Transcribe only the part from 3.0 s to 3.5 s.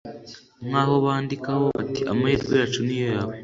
yawe